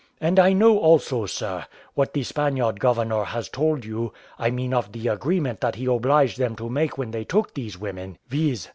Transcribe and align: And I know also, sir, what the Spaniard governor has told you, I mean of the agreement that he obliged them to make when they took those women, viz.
And 0.19 0.39
I 0.39 0.51
know 0.51 0.79
also, 0.79 1.27
sir, 1.27 1.67
what 1.93 2.15
the 2.15 2.23
Spaniard 2.23 2.79
governor 2.79 3.23
has 3.23 3.49
told 3.49 3.85
you, 3.85 4.11
I 4.39 4.49
mean 4.49 4.73
of 4.73 4.93
the 4.93 5.07
agreement 5.09 5.61
that 5.61 5.75
he 5.75 5.85
obliged 5.85 6.39
them 6.39 6.55
to 6.55 6.71
make 6.71 6.97
when 6.97 7.11
they 7.11 7.23
took 7.23 7.53
those 7.53 7.77
women, 7.77 8.17
viz. 8.27 8.67